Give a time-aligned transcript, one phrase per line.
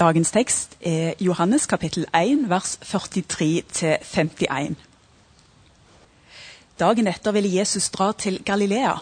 [0.00, 4.74] Dagens tekst er Johannes kapittel 1, vers 43-51.
[6.80, 8.94] Dagen etter ville Jesus dra til Galilea.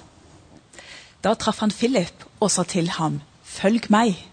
[1.22, 4.26] Da traff han Philip og sa til ham, 'Følg meg'.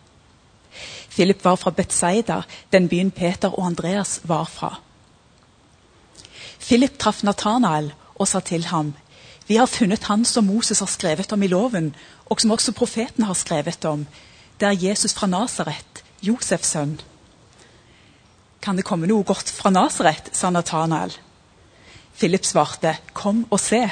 [1.10, 2.42] Philip var fra Betzaida,
[2.74, 4.80] den byen Peter og Andreas var fra.
[6.60, 8.94] Philip traff Nathanael og sa til ham,
[9.48, 11.96] 'Vi har funnet han som Moses har skrevet om i loven,
[12.26, 14.08] og som også profeten har skrevet om.'
[14.60, 15.95] Det er Jesus fra Nasaret,
[16.26, 16.98] Josefs sønn.
[18.62, 21.14] Kan det komme noe godt fra Nasaret, sa Nathanael.
[22.18, 23.84] Philip svarte, kom og se.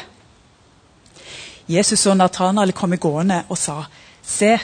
[1.70, 3.84] Jesus og Nathanael kom gående og sa,
[4.24, 4.58] se,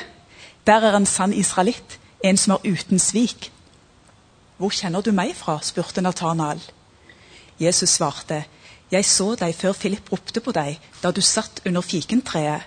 [0.66, 3.52] der er en sann israelitt, en som er uten svik.
[4.58, 5.60] Hvor kjenner du meg fra?
[5.63, 6.60] spurte Nathanael.
[7.60, 8.44] Jesus svarte,
[8.91, 12.66] jeg så deg før Philip ropte på deg, da du satt under fikentreet.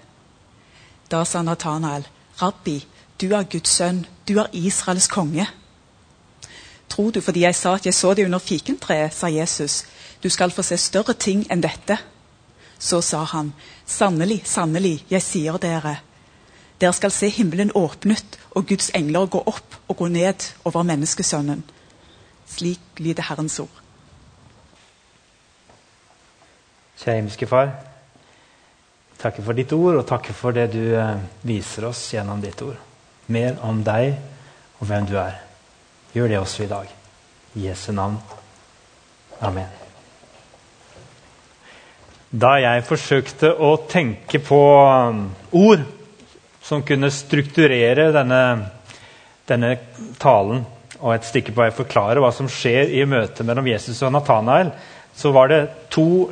[1.10, 2.06] Da sa Nathanael,
[2.40, 2.78] Rabbi,
[3.22, 5.46] du er Guds sønn, du er Israels konge.
[6.90, 9.84] Tror du fordi jeg sa at jeg så deg under fikentreet, sa Jesus,
[10.22, 11.96] du skal få se større ting enn dette.
[12.82, 13.52] Så sa han,
[13.86, 16.00] sannelig, sannelig, jeg sier dere,
[16.82, 21.62] dere skal se himmelen åpnet og Guds engler gå opp og gå ned over menneskesønnen.
[22.50, 23.78] Slik lyder Herrens ord.
[26.98, 27.70] Kjære himmelske Far.
[29.22, 32.80] Takker for ditt ord, og takker for det du eh, viser oss gjennom ditt ord
[33.32, 34.14] mer om deg
[34.80, 35.38] og hvem du er.
[36.12, 36.90] Gjør det også i dag.
[37.54, 38.18] I Jesu navn.
[39.40, 39.68] Amen.
[42.32, 45.82] Da jeg forsøkte å tenke på um, ord
[46.64, 48.42] som kunne strukturere denne,
[49.48, 49.74] denne
[50.22, 50.62] talen,
[51.02, 54.70] og et stykke på vei forklare hva som skjer i møtet mellom Jesus og Nathanael,
[55.12, 55.60] så var det
[55.92, 56.30] to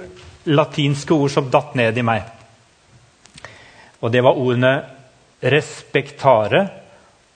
[0.48, 2.22] latinske ord som datt ned i meg.
[4.00, 4.74] Og det var ordene
[5.42, 6.79] 'respektare'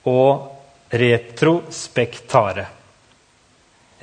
[0.05, 2.65] og retrospektare.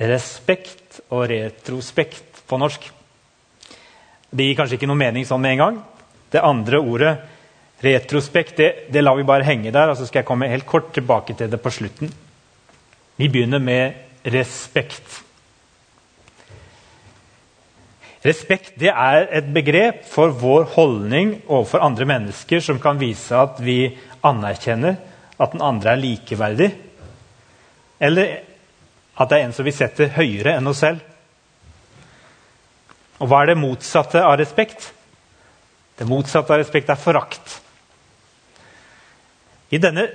[0.03, 2.89] Respekt og retrospekt på norsk.
[4.33, 5.81] Det gir kanskje ikke noe mening sånn med en gang.
[6.33, 7.13] Det andre ordet,
[7.83, 9.91] retrospekt, det, det lar vi bare henge der.
[9.91, 12.11] og så skal jeg komme helt kort tilbake til det på slutten.
[13.15, 13.93] Vi begynner med
[14.33, 15.21] respekt.
[18.23, 23.59] Respekt det er et begrep for vår holdning overfor andre mennesker som kan vise at
[23.61, 24.95] vi anerkjenner
[25.41, 26.69] at den andre er likeverdig.
[28.03, 28.35] Eller
[29.13, 31.01] at det er en som vi setter høyere enn oss selv.
[33.21, 34.89] Og hva er det motsatte av respekt?
[35.97, 37.59] Det motsatte av respekt er forakt.
[39.73, 40.07] I denne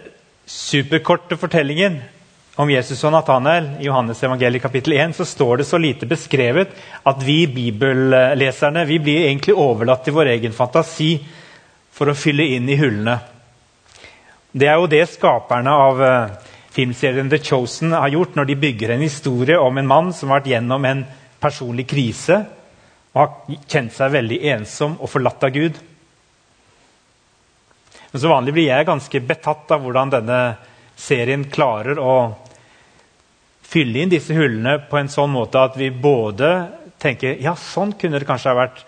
[0.48, 2.00] superkorte fortellingen
[2.58, 6.72] om Jesus og Nathanael i Johannes evangeliet kapittel 1 så står det så lite beskrevet
[7.06, 11.12] at vi bibelleserne vi blir egentlig overlatt til vår egen fantasi
[11.94, 13.14] for å fylle inn i hullene.
[14.52, 16.30] Det er jo det skaperne av uh,
[16.72, 20.40] filmserien The Chosen har gjort når de bygger en historie om en mann som har
[20.40, 21.04] vært gjennom en
[21.42, 22.40] personlig krise
[23.12, 25.76] og har kjent seg veldig ensom og forlatt av Gud.
[28.08, 30.40] Men så vanlig blir jeg ganske betatt av hvordan denne
[30.98, 32.14] serien klarer å
[33.68, 36.52] fylle inn disse hullene på en sånn måte at vi både
[36.98, 38.80] tenker ja, sånn kunne det kanskje ha vært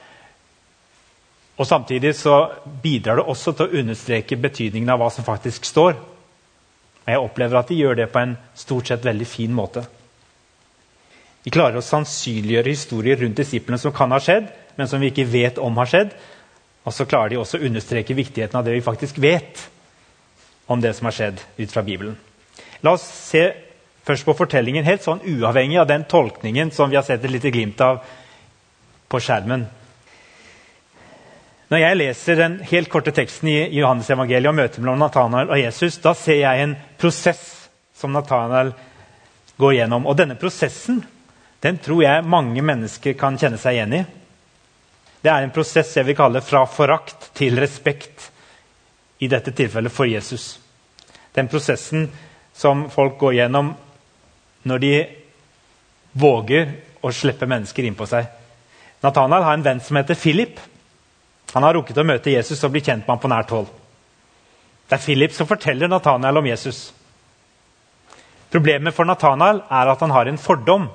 [1.61, 2.49] og Samtidig så
[2.83, 5.99] bidrar det også til å understreke betydningen av hva som faktisk står.
[7.05, 9.83] Og Jeg opplever at de gjør det på en stort sett veldig fin måte.
[11.45, 15.29] De klarer å sannsynliggjøre historier rundt disiplene som kan ha skjedd, men som vi ikke
[15.29, 16.15] vet om har skjedd.
[16.89, 19.61] Og så klarer de også å understreke viktigheten av det vi faktisk vet
[20.71, 22.17] om det som har skjedd ut fra Bibelen.
[22.81, 23.51] La oss se
[24.09, 27.53] først på fortellingen helt sånn uavhengig av den tolkningen som vi har sett et lite
[27.53, 28.01] glimt av
[29.13, 29.67] på skjermen.
[31.71, 35.61] Når jeg leser den helt korte teksten i Johannes evangeliet om møtet mellom Nathanael og
[35.61, 37.45] Jesus, da ser jeg en prosess
[37.95, 38.73] som Nathanael
[39.61, 40.09] går gjennom.
[40.11, 40.99] Og denne prosessen
[41.61, 44.03] den tror jeg mange mennesker kan kjenne seg igjen i.
[45.21, 48.31] Det er en prosess jeg vil kalle fra forakt til respekt,
[49.21, 50.55] i dette tilfellet for Jesus.
[51.37, 52.07] Den prosessen
[52.57, 53.75] som folk går gjennom
[54.65, 54.93] når de
[56.17, 56.73] våger
[57.05, 58.25] å slippe mennesker innpå seg.
[59.05, 60.57] Nathanael har en venn som heter Philip.
[61.53, 63.69] Han har rukket å møte Jesus og bli kjent med ham på nært hold.
[64.91, 66.91] Det er Philip som forteller Nathanael om Jesus.
[68.51, 70.89] Problemet for Nathanael er at han har en fordom.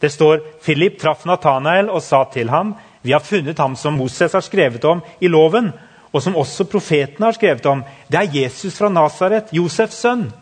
[0.00, 4.32] Det står Philip traff Nathanael og sa til ham, 'Vi har funnet ham som Moses
[4.32, 5.72] har skrevet om i loven,'
[6.12, 10.32] 'og som også profetene har skrevet om.' 'Det er Jesus fra Nasaret, Josefs sønn.'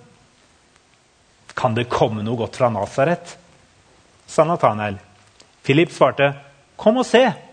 [1.57, 3.37] Kan det komme noe godt fra Nasaret?
[4.27, 4.99] sa Nathanael.
[5.65, 6.35] Philip svarte,
[6.77, 7.48] 'Kom og se.'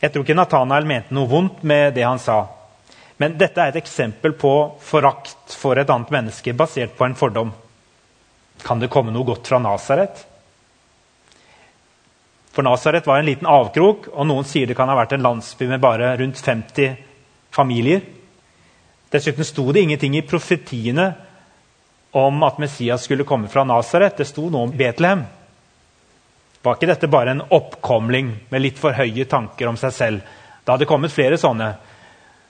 [0.00, 2.42] Jeg tror ikke Nathanael mente noe vondt med det han sa.
[3.20, 7.50] Men dette er et eksempel på forakt for et annet menneske basert på en fordom.
[8.64, 10.22] Kan det komme noe godt fra Nasaret?
[12.50, 15.68] For Nasaret var en liten avkrok, og noen sier det kan ha vært en landsby
[15.68, 16.96] med bare rundt 50
[17.52, 18.00] familier.
[19.12, 21.10] Dessuten sto det ingenting i profetiene
[22.16, 24.16] om at Messias skulle komme fra Nasaret.
[24.16, 25.26] Det sto noe om Betlehem.
[26.62, 30.20] Var ikke dette bare en oppkomling med litt for høye tanker om seg selv?
[30.60, 31.72] Det hadde kommet flere sånne.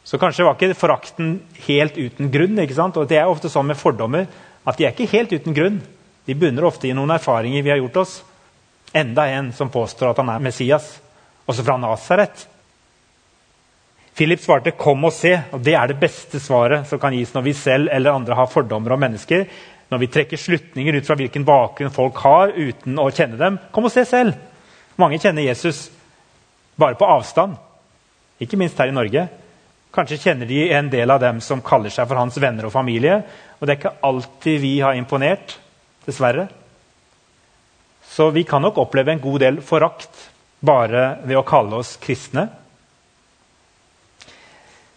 [0.03, 1.37] Så kanskje var ikke forakten
[1.69, 2.59] helt uten grunn.
[2.59, 2.97] ikke sant?
[2.97, 4.27] Og Det er ofte sånn med fordommer
[4.67, 5.81] at de er ikke helt uten grunn.
[6.27, 8.23] De bunner ofte i noen erfaringer vi har gjort oss.
[8.93, 10.99] Enda en som påstår at han er Messias,
[11.47, 12.47] også fra Nasaret.
[14.15, 17.43] Philip svarte 'kom og se', og det er det beste svaret som kan gis når
[17.43, 19.47] vi selv eller andre har fordommer om mennesker.
[19.91, 23.59] Når vi trekker slutninger ut fra hvilken bakgrunn folk har, uten å kjenne dem.
[23.75, 24.39] Kom og se selv!
[25.01, 25.89] Mange kjenner Jesus
[26.81, 27.57] bare på avstand,
[28.41, 29.27] ikke minst her i Norge.
[29.91, 33.19] Kanskje kjenner de en del av dem som kaller seg for hans venner og familie.
[33.59, 35.57] Og det er ikke alltid vi har imponert,
[36.07, 36.47] dessverre.
[38.11, 40.29] Så vi kan nok oppleve en god del forakt
[40.61, 42.47] bare ved å kalle oss kristne.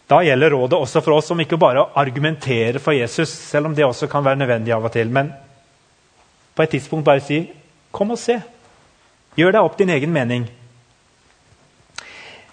[0.08, 3.76] Da gjelder rådet også for oss om ikke bare å argumentere for Jesus, selv om
[3.76, 5.32] det også kan være nødvendig av og til, men
[6.54, 7.50] på et tidspunkt bare si
[7.92, 8.42] 'Kom og se'.
[9.38, 10.50] Gjør deg opp din egen mening.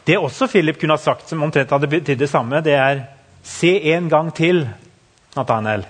[0.04, 3.06] Det også Philip kunne ha sagt, som omtrent hadde betydd det samme, det er
[3.42, 4.68] Se en gang til,
[5.36, 5.86] Nathanael.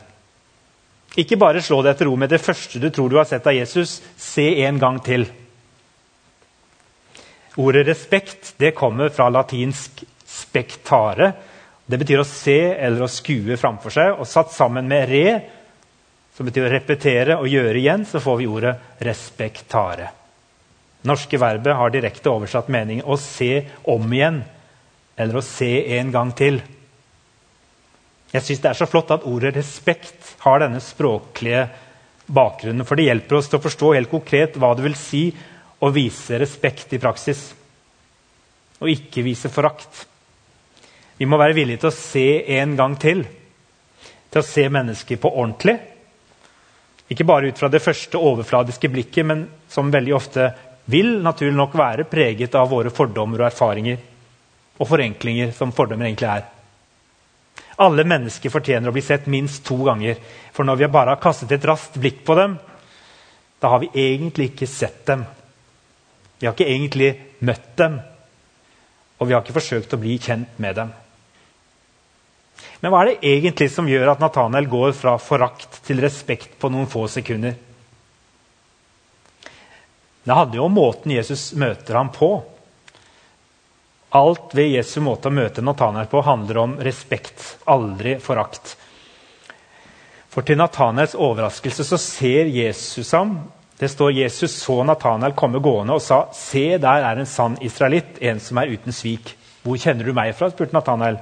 [1.18, 3.56] Ikke bare slå deg til ro med det første du tror du har sett av
[3.56, 4.00] Jesus.
[4.16, 5.26] Se en gang til.
[7.58, 11.32] Ordet respekt det kommer fra latinsk 'spektare'.
[11.90, 14.14] Det betyr å se eller å skue framfor seg.
[14.20, 15.42] Og satt sammen med 're',
[16.36, 20.20] som betyr å repetere og gjøre igjen, så får vi ordet 'respektare'
[21.06, 24.42] norske verbet har direkte oversatt meningen å se om igjen
[25.20, 26.60] eller å se en gang til.
[28.30, 31.68] Jeg syns det er så flott at ordet 'respekt' har denne språklige
[32.26, 32.86] bakgrunnen.
[32.86, 35.24] For det hjelper oss til å forstå helt konkret hva det vil si
[35.80, 37.54] å vise respekt i praksis.
[38.80, 40.06] Og ikke vise forakt.
[41.20, 42.26] Vi må være villige til å se
[42.56, 43.26] en gang til.
[44.32, 45.74] Til å se mennesker på ordentlig.
[47.12, 50.46] Ikke bare ut fra det første overfladiske blikket, men som veldig ofte
[50.90, 53.98] vil naturlig nok være preget av våre fordommer og erfaringer
[54.80, 56.46] og forenklinger, som fordommer egentlig er.
[57.84, 60.16] Alle mennesker fortjener å bli sett minst to ganger.
[60.56, 62.56] For når vi bare har kastet et raskt blikk på dem,
[63.60, 65.26] da har vi egentlig ikke sett dem.
[66.40, 67.12] Vi har ikke egentlig
[67.44, 68.00] møtt dem,
[69.20, 70.96] og vi har ikke forsøkt å bli kjent med dem.
[72.80, 76.70] Men hva er det egentlig som gjør at Nathanael går fra forakt til respekt på
[76.72, 77.56] noen få sekunder?
[80.24, 82.30] Det handler jo måten Jesus møter ham på.
[84.16, 88.74] Alt ved Jesu måte å møte Nathanael på handler om respekt, aldri forakt.
[90.30, 93.36] For til Nathanaels overraskelse så ser Jesus ham.
[93.80, 98.18] Det står Jesus så Nathanael komme gående og sa, 'Se, der er en sann israelitt,
[98.20, 101.18] en som er uten svik.' 'Hvor kjenner du meg fra?' spurte Natanael.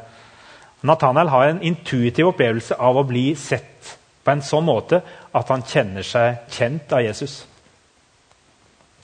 [0.81, 5.01] Natanael har en intuitiv opplevelse av å bli sett på en sånn måte
[5.35, 7.41] at han kjenner seg kjent av Jesus.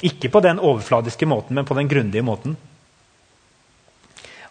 [0.04, 2.56] Ikke på den overfladiske måten, men på den grundige måten.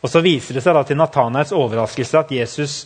[0.03, 2.81] Og Så viser det seg da til Nathanaels overraskelse at Jesus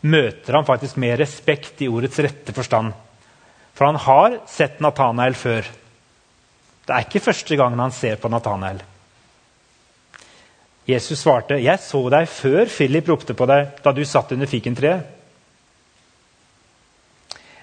[0.00, 2.94] møter ham faktisk med respekt i ordets rette forstand.
[3.74, 5.68] For han har sett Nathanael før.
[6.86, 8.80] Det er ikke første gangen han ser på Nathanael.
[10.88, 15.04] Jesus svarte, 'Jeg så deg før Philip ropte på deg da du satt under fikentreet.'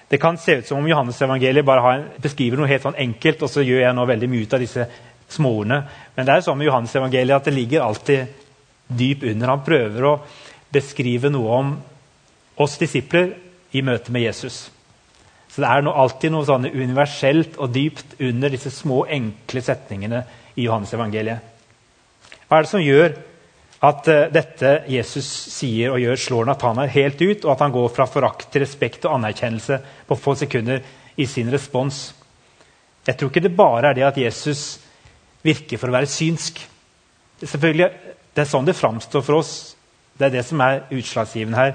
[0.08, 3.42] Det kan se ut som om Johannes evangeliet bare en, beskriver noe helt sånn enkelt,
[3.42, 4.86] og så gjør jeg nå veldig mye ut av disse
[5.28, 5.80] småordene.
[6.14, 8.26] Men det er sånn med Johannes evangeliet at det ligger alltid
[8.86, 9.48] dyp under.
[9.48, 10.20] Han prøver å
[10.70, 11.74] beskrive noe om
[12.62, 13.34] oss disipler
[13.72, 14.70] i møte med Jesus.
[15.50, 20.22] Så det er noe, alltid noe sånn universelt og dypt under disse små, enkle setningene
[20.54, 21.55] i Johannes evangeliet.
[22.46, 23.16] Hva er det som gjør
[23.86, 27.90] at uh, dette Jesus sier og gjør, slår Nathanael helt ut, og at han går
[27.94, 30.84] fra forakt til respekt og anerkjennelse på få sekunder
[31.16, 32.08] i sin respons.
[33.06, 34.80] Jeg tror ikke det bare er det at Jesus
[35.46, 36.60] virker for å være synsk.
[37.42, 37.90] Selvfølgelig,
[38.36, 39.52] Det er sånn det framstår for oss.
[40.12, 41.70] Det er det som er utslagsgivende her.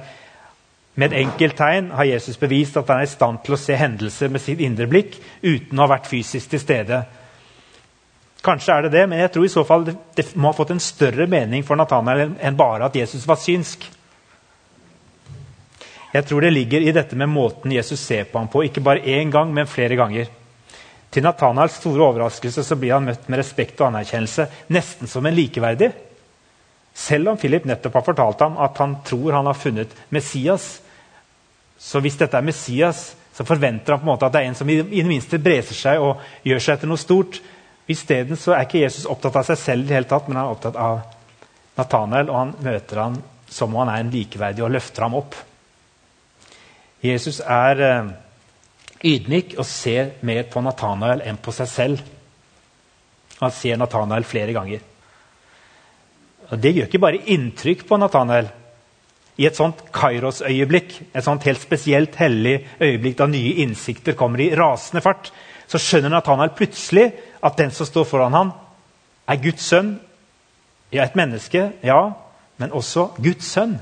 [0.94, 3.78] Med et enkelt tegn har Jesus bevist at han er i stand til å se
[3.80, 7.00] hendelser med sitt indre blikk uten å ha vært fysisk til stede
[8.42, 10.74] Kanskje er det det, men jeg tror i så fall det, det må ha fått
[10.74, 13.86] en større mening for Nathanael enn bare at Jesus var synsk.
[16.12, 19.06] Jeg tror det ligger i dette med måten Jesus ser på ham på, ikke bare
[19.06, 20.32] én gang, men flere ganger.
[21.12, 25.36] Til Nathanaels store overraskelse så blir han møtt med respekt og anerkjennelse, nesten som en
[25.36, 25.92] likeverdig.
[26.98, 30.80] Selv om Philip nettopp har fortalt ham at han tror han har funnet Messias.
[31.80, 34.58] Så hvis dette er Messias, så forventer han på en måte at det er en
[34.60, 37.40] som i det minste breser seg og gjør seg til noe stort.
[37.90, 40.56] Isteden er ikke Jesus opptatt av seg selv, i det hele tatt, men han er
[40.56, 41.02] opptatt av
[41.80, 43.18] Nathanael, og han møter han
[43.52, 45.36] som om han er en likeverdig og løfter ham opp.
[47.02, 48.12] Jesus er eh,
[49.12, 52.08] ydmyk og ser mer på Nathanael enn på seg selv.
[53.42, 54.84] Han ser Nathanael flere ganger.
[56.52, 58.52] Og Det gjør ikke bare inntrykk på Nathanael.
[59.42, 64.52] I et sånt Kairos-øyeblikk, et sånt helt spesielt hellig øyeblikk da nye innsikter kommer i
[64.56, 65.32] rasende fart,
[65.72, 67.08] så skjønner Nathanael plutselig
[67.42, 68.52] at den som står foran ham,
[69.28, 69.96] er Guds sønn.
[70.92, 72.02] Ja, et menneske, ja,
[72.58, 73.80] men også Guds sønn.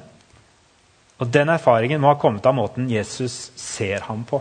[1.20, 4.40] Og Den erfaringen må ha kommet av måten Jesus ser ham på.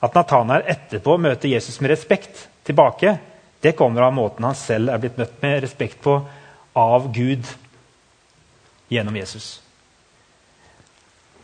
[0.00, 3.18] At Nathanael etterpå møter Jesus med respekt tilbake,
[3.60, 6.14] det kommer av måten han selv er blitt møtt med respekt på
[6.76, 7.44] av Gud
[8.88, 9.60] gjennom Jesus.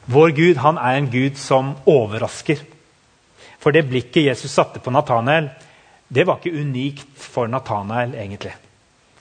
[0.07, 2.63] Vår Gud han er en Gud som overrasker.
[3.61, 5.51] For det blikket Jesus satte på Nathanael,
[6.09, 8.15] det var ikke unikt for Nathanael.
[8.15, 8.55] egentlig.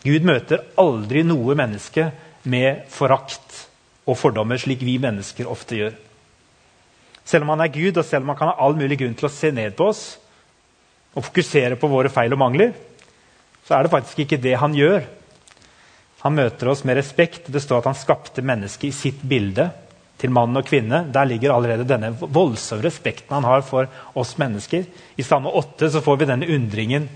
[0.05, 2.11] Gud møter aldri noe menneske
[2.45, 3.65] med forakt
[4.05, 5.95] og fordommer, slik vi mennesker ofte gjør.
[7.25, 9.25] Selv om han er Gud, og selv om han kan ha all mulig grunn til
[9.25, 10.03] å se ned på oss
[11.15, 12.75] og fokusere på våre feil og mangler,
[13.65, 15.07] så er det faktisk ikke det han gjør.
[16.21, 17.49] Han møter oss med respekt.
[17.49, 19.71] Det står at han skapte mennesket i sitt bilde
[20.21, 21.03] til mann og kvinne.
[21.13, 24.85] Der ligger allerede denne voldsomme respekten han har for oss mennesker.
[25.17, 27.09] I Salme 8 så får vi denne undringen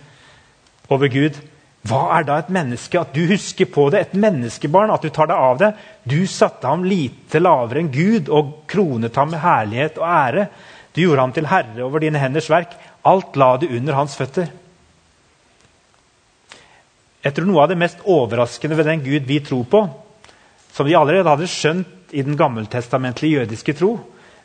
[0.89, 1.39] over Gud.
[1.87, 2.99] Hva er da et menneske?
[2.99, 4.01] At du husker på det.
[4.01, 4.91] Et menneskebarn.
[4.91, 5.73] At du tar deg av det.
[6.03, 10.47] Du satte ham lite lavere enn Gud og kronet ham med herlighet og ære.
[10.91, 12.73] Du gjorde ham til herre over dine henders verk.
[13.07, 14.49] Alt la du under hans føtter.
[17.23, 19.81] Jeg tror Noe av det mest overraskende ved den Gud vi tror på,
[20.71, 23.95] som vi allerede hadde skjønt i den gammeltestamentlige jødiske tro,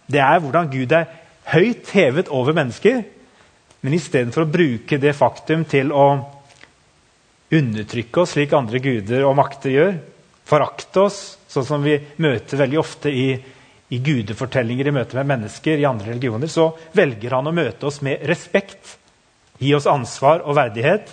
[0.07, 1.09] det er hvordan Gud er
[1.53, 3.03] høyt hevet over mennesker,
[3.85, 6.07] men istedenfor å bruke det faktum til å
[7.55, 9.99] undertrykke oss slik andre guder og makter gjør,
[10.49, 11.19] forakte oss,
[11.49, 13.29] sånn som vi møter veldig ofte i,
[13.93, 18.01] i gudefortellinger i møte med mennesker i andre religioner, så velger han å møte oss
[18.05, 18.97] med respekt,
[19.61, 21.13] gi oss ansvar og verdighet.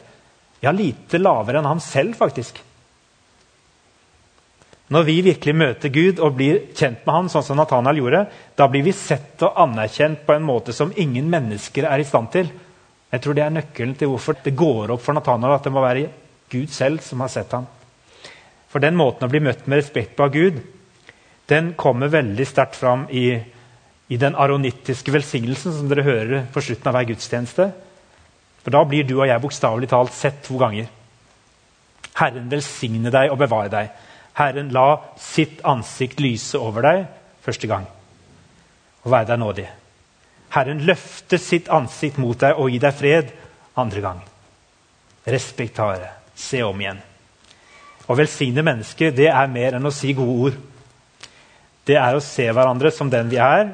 [0.63, 2.59] Ja, lite lavere enn han selv, faktisk.
[4.91, 8.25] Når vi virkelig møter Gud og blir kjent med ham, sånn som Nathanael gjorde,
[8.59, 12.31] da blir vi sett og anerkjent på en måte som ingen mennesker er i stand
[12.33, 12.51] til.
[13.11, 15.83] Jeg tror Det er nøkkelen til hvorfor det går opp for Nathanael at det må
[15.83, 16.09] være
[16.51, 17.69] Gud selv som har sett ham.
[18.71, 20.59] For den måten å bli møtt med respekt på av Gud,
[21.47, 23.35] den kommer veldig sterkt fram i,
[24.07, 27.71] i den aronittiske velsignelsen som dere hører på slutten av hver gudstjeneste.
[28.63, 30.87] For Da blir du og jeg bokstavelig talt sett to ganger.
[32.19, 33.91] Herren velsigne deg og bevare deg.
[34.37, 37.05] Herren la sitt ansikt lyse over deg
[37.43, 37.87] første gang
[39.01, 39.67] og være deg nådig.
[40.53, 43.31] Herren løfte sitt ansikt mot deg og gi deg fred
[43.79, 44.19] andre gang.
[45.25, 46.11] Respektare.
[46.35, 46.99] Se om igjen.
[48.07, 50.57] Å velsigne mennesker det er mer enn å si gode ord.
[51.87, 53.71] Det er å se hverandre som den vi er,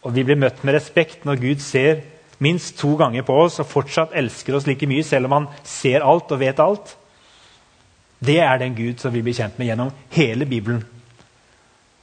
[0.00, 2.00] og vi blir møtt med respekt når Gud ser
[2.40, 6.06] minst to ganger på oss og fortsatt elsker oss like mye, selv om han ser
[6.06, 6.94] alt og vet alt.
[8.20, 10.82] Det er den Gud som vi blir kjent med gjennom hele Bibelen.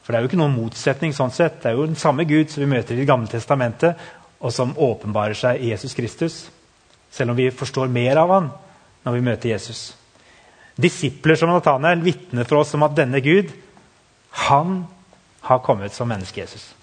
[0.01, 1.13] For det er jo ikke noen motsetning.
[1.13, 1.61] sånn sett.
[1.61, 3.95] Det er jo den samme Gud som vi møter i Det gamle testamentet,
[4.39, 6.49] og som åpenbarer seg i Jesus Kristus.
[7.11, 8.49] Selv om vi forstår mer av han
[9.03, 9.95] når vi møter Jesus.
[10.75, 13.51] Disipler som Nathanael vitner for oss om at denne Gud
[14.47, 14.85] han
[15.41, 16.73] har kommet som menneske Jesus.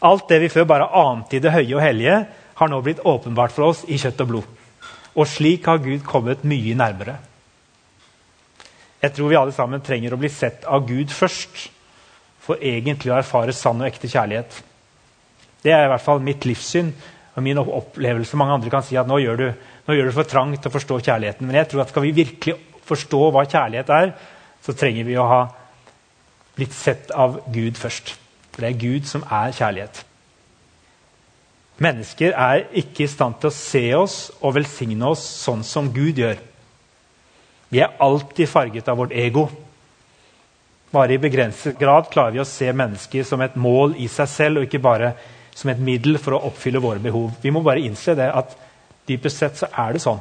[0.00, 3.52] Alt det vi før bare ante i det høye og hellige, har nå blitt åpenbart
[3.52, 4.50] for oss i kjøtt og blod.
[5.14, 7.16] Og slik har Gud kommet mye nærmere.
[9.04, 11.66] Jeg tror vi alle sammen trenger å bli sett av Gud først
[12.44, 14.56] for egentlig å erfare sann og ekte kjærlighet.
[15.64, 16.88] Det er i hvert fall mitt livssyn
[17.34, 18.38] og min opplevelse.
[18.40, 19.46] Mange andre kan si at nå gjør du,
[19.88, 21.48] nå for trangt til å forstå kjærligheten.
[21.48, 22.56] Men jeg tror at skal vi virkelig
[22.88, 24.14] forstå hva kjærlighet er,
[24.64, 25.42] så trenger vi å ha
[26.56, 28.14] blitt sett av Gud først.
[28.54, 30.04] For det er Gud som er kjærlighet.
[31.84, 36.20] Mennesker er ikke i stand til å se oss og velsigne oss sånn som Gud
[36.22, 36.38] gjør.
[37.74, 39.48] Vi er alltid farget av vårt ego.
[40.94, 44.60] Bare i begrenset grad klarer vi å se mennesker som et mål i seg selv,
[44.60, 45.14] og ikke bare
[45.54, 47.32] som et middel for å oppfylle våre behov.
[47.42, 48.54] Vi må bare innse det at
[49.08, 50.20] dypest sett så er det sånn.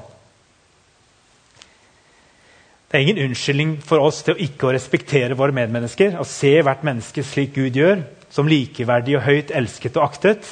[2.90, 6.56] Det er ingen unnskyldning for oss til å ikke å respektere våre medmennesker og se
[6.62, 8.02] hvert menneske slik Gud gjør,
[8.34, 10.50] som likeverdig og høyt elsket og aktet.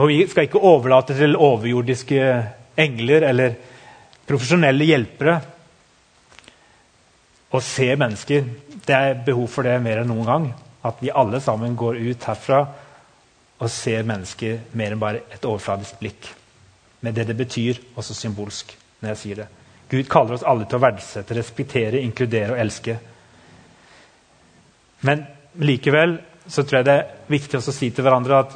[0.00, 2.24] Og Vi skal ikke overlate til overjordiske
[2.80, 3.56] engler eller
[4.32, 5.36] profesjonelle hjelpere
[7.52, 8.46] å se mennesker.
[8.82, 10.46] Det er behov for det mer enn noen gang.
[10.82, 12.62] At vi alle sammen går ut herfra
[13.62, 16.30] og ser mennesker mer enn bare et overfladisk blikk.
[17.02, 18.72] Med det det betyr, også symbolsk,
[19.02, 19.48] når jeg sier det.
[19.92, 22.96] Gud kaller oss alle til å verdsette, respektere, inkludere og elske.
[25.06, 25.26] Men
[25.60, 28.54] likevel så tror jeg det er viktig å si til hverandre at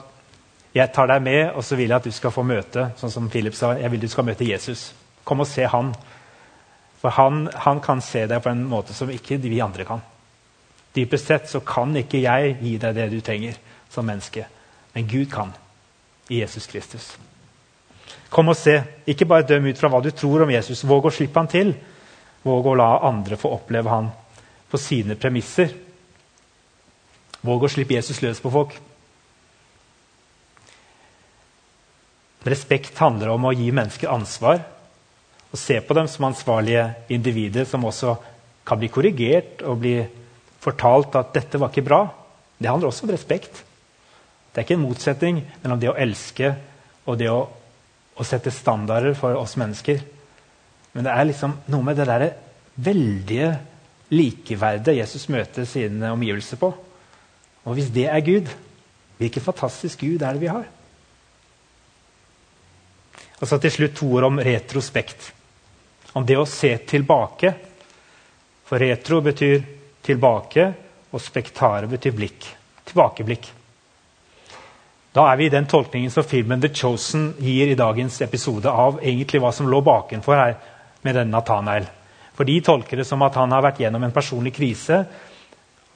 [0.77, 3.29] jeg tar deg med, og så vil jeg at du skal få møte sånn som
[3.33, 4.89] Philip sa, jeg vil du skal møte Jesus.
[5.27, 5.91] Kom og se han.
[7.03, 10.03] For han, han kan se deg på en måte som ikke vi andre kan.
[10.97, 13.59] Dypest sett så kan ikke jeg gi deg det du trenger
[13.93, 14.47] som menneske.
[14.95, 15.53] Men Gud kan.
[16.31, 17.13] I Jesus Kristus.
[18.33, 18.81] Kom og se.
[19.07, 20.87] Ikke bare døm ut fra hva du tror om Jesus.
[20.87, 21.75] Våg å slippe han til.
[22.47, 24.09] Våg å la andre få oppleve han
[24.71, 25.75] på sine premisser.
[27.47, 28.75] Våg å slippe Jesus løs på folk.
[32.47, 34.63] Respekt handler om å gi mennesker ansvar
[35.57, 38.13] og se på dem som ansvarlige individer som også
[38.67, 39.97] kan bli korrigert og bli
[40.61, 42.09] fortalt at 'dette var ikke bra'.
[42.61, 43.65] Det handler også om respekt.
[44.53, 46.55] Det er ikke en motsetning mellom det å elske
[47.07, 47.49] og det å,
[48.17, 50.01] å sette standarder for oss mennesker.
[50.93, 52.33] Men det er liksom noe med det der
[52.77, 53.59] veldige
[54.11, 56.75] likeverdet Jesus møter sine omgivelser på.
[57.65, 58.49] Og hvis det er Gud,
[59.19, 60.65] hvilken fantastisk Gud er det vi har?
[63.41, 65.36] Og så til slutt to ord om retrospekt.
[66.17, 67.53] Om det å se tilbake.
[68.67, 69.61] For retro betyr
[70.07, 70.65] tilbake,
[71.13, 72.47] og spektare betyr blikk.
[72.89, 73.51] Tilbakeblikk.
[75.17, 78.99] Da er vi i den tolkningen som filmen The Chosen gir i dagens episode av
[79.01, 80.57] egentlig hva som lå bakenfor her
[81.07, 81.87] med denne Nathanael.
[82.37, 84.99] For De tolker det som at han har vært gjennom en personlig krise.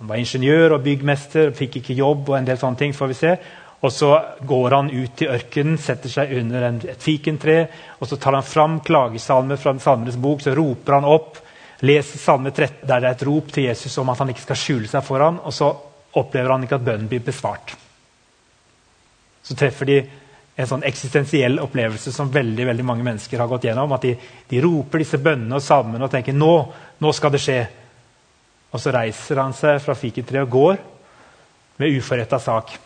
[0.00, 2.96] Han var ingeniør og byggmester, fikk ikke jobb og en del sånne ting.
[2.96, 3.34] får vi se.
[3.80, 4.10] Og så
[4.44, 7.62] går han ut i ørkenen, setter seg under en, et fikentre.
[7.98, 11.40] og Så tar han fram klagesalmer fra Salmenes bok, så roper han opp.
[11.80, 14.58] Leser Salme 13, der det er et rop til Jesus om at han ikke skal
[14.60, 15.70] skjule seg for ham, og så
[16.20, 17.72] opplever han ikke at bønnen blir besvart.
[19.40, 20.00] Så treffer de
[20.60, 23.96] en sånn eksistensiell opplevelse som veldig veldig mange mennesker har gått gjennom.
[23.96, 24.12] At de,
[24.50, 26.52] de roper disse bønnene og salmene og tenker nå,
[27.00, 27.60] nå skal det skje.
[28.70, 30.80] Og så reiser han seg fra fikentreet og går
[31.80, 32.76] med uforretta sak.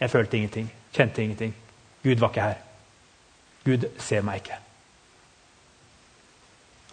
[0.00, 1.54] Jeg følte ingenting, kjente ingenting.
[2.04, 2.58] Gud var ikke her.
[3.66, 4.58] Gud ser meg ikke.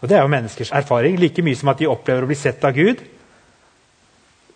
[0.02, 2.64] Og Det er jo menneskers erfaring, like mye som at de opplever å bli sett
[2.68, 3.00] av Gud.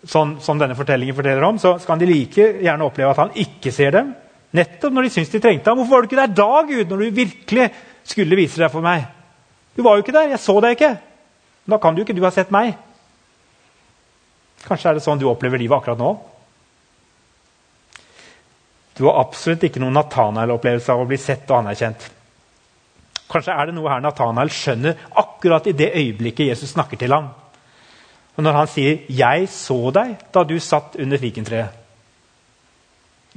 [0.04, 3.72] Sånn som denne fortellingen forteller om, så kan de like gjerne oppleve at han ikke
[3.72, 4.10] ser dem.
[4.56, 5.80] Nettopp når de syns de trengte ham.
[5.80, 7.70] Hvorfor var du ikke der da, Gud, når du virkelig
[8.08, 9.06] skulle vise deg for meg?
[9.76, 10.28] Du var jo ikke der.
[10.32, 10.92] Jeg så deg ikke.
[11.68, 12.76] Da kan du ikke du ha sett meg.
[14.64, 16.12] Kanskje er det sånn du opplever livet akkurat nå?
[18.98, 22.08] Du har absolutt ikke noen Nathanael-opplevelse av å bli sett og anerkjent.
[23.28, 27.28] Kanskje er det noe her Nathanael skjønner akkurat i det øyeblikket Jesus snakker til ham.
[28.36, 31.74] Og når han sier 'Jeg så deg da du satt under fikentreet',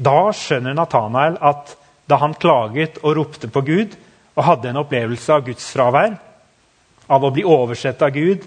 [0.02, 1.76] da skjønner Nathanael at
[2.08, 3.96] da han klaget og ropte på Gud
[4.36, 6.18] og hadde en opplevelse av Guds fravær,
[7.10, 8.46] av å bli oversett av Gud,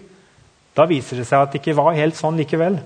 [0.74, 2.79] da viser det seg at det ikke var helt sånn likevel.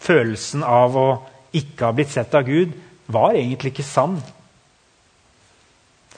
[0.00, 1.08] Følelsen av å
[1.52, 2.72] ikke ha blitt sett av Gud
[3.12, 4.18] var egentlig ikke sann.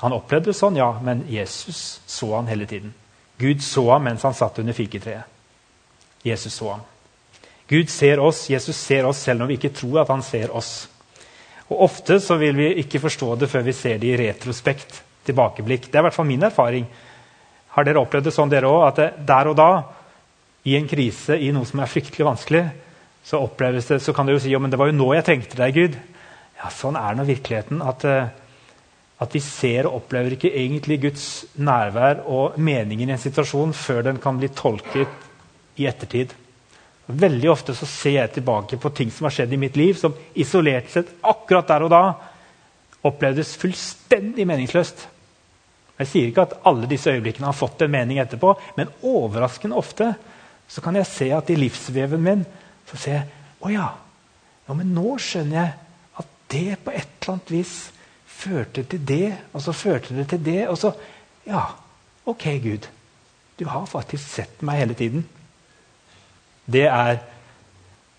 [0.02, 2.94] Han opplevde det sånn, ja, men Jesus så han hele tiden.
[3.38, 5.28] Gud så ham mens han satt under fiketreet.
[6.22, 6.82] Jesus så ham.
[7.70, 10.72] Gud ser oss, Jesus ser oss selv når vi ikke tror at han ser oss.
[11.70, 15.02] Og Ofte så vil vi ikke forstå det før vi ser det i retrospekt.
[15.22, 15.84] tilbakeblikk.
[15.86, 16.86] Det er i hvert fall min erfaring.
[17.76, 18.88] Har dere opplevd det sånn, dere òg?
[18.88, 19.68] At der og da,
[20.66, 22.62] i en krise, i noe som er fryktelig vanskelig,
[23.22, 25.26] så oppleves det, så kan dere jo si jo, men det var jo nå jeg
[25.28, 25.94] trengte deg, Gud.
[26.62, 27.82] Ja, Sånn er nå virkeligheten.
[27.82, 28.30] At, eh,
[29.18, 31.26] at, vi ser og opplever ikke egentlig Guds
[31.58, 36.34] nærvær og meningen i en situasjon før den kan bli tolket i ettertid.
[37.06, 40.14] Veldig ofte så ser jeg tilbake på ting som har skjedd i mitt liv, som
[40.38, 42.02] isolert sett akkurat der og da
[43.02, 45.08] opplevdes fullstendig meningsløst.
[45.98, 50.12] Jeg sier ikke at alle disse øyeblikkene har fått en mening etterpå, men overraskende ofte
[50.70, 52.44] så kan jeg se at i livsveven min
[52.88, 53.26] så ser jeg,
[53.62, 53.88] å ja,
[54.68, 55.74] ja, men nå skjønner jeg
[56.52, 57.74] det på et eller annet vis
[58.42, 60.94] førte til det, og så førte det til det, og så
[61.42, 61.64] Ja,
[62.26, 62.84] ok, Gud.
[63.58, 65.24] Du har faktisk sett meg hele tiden.
[66.70, 67.18] Det er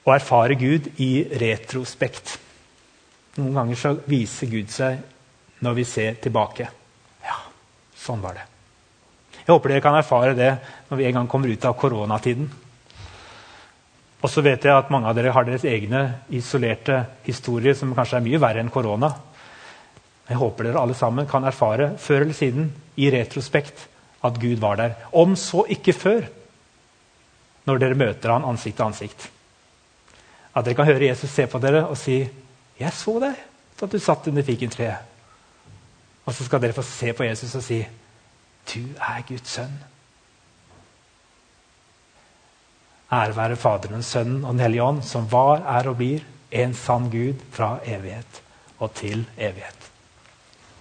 [0.03, 2.33] å erfare Gud i retrospekt.
[3.39, 4.99] Noen ganger så viser Gud seg
[5.63, 6.67] når vi ser tilbake.
[7.23, 7.37] Ja,
[7.95, 8.43] sånn var det.
[9.43, 10.51] Jeg håper dere kan erfare det
[10.89, 12.51] når vi en gang kommer ut av koronatiden.
[14.23, 18.21] Og så vet jeg at mange av dere har deres egne isolerte historier som kanskje
[18.21, 19.09] er mye verre enn korona.
[20.29, 23.89] Jeg håper dere alle sammen kan erfare før eller siden i retrospekt
[24.23, 24.95] at Gud var der.
[25.11, 26.23] Om så ikke før.
[27.63, 29.29] når dere møter han ansikt til ansikt.
[30.51, 32.17] At dere kan høre Jesus se på dere og si
[32.79, 33.35] 'Jeg så deg
[33.79, 34.99] da du satt under fikentreet'.
[36.25, 37.87] Og så skal dere få se på Jesus og si
[38.67, 39.92] 'Du er Guds sønn'.
[43.13, 47.09] Ære være Faderen, Sønnen og Den hellige ånd, som var, er og blir en sann
[47.13, 48.41] Gud fra evighet
[48.79, 49.91] og til evighet.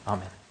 [0.06, 0.41] Amen.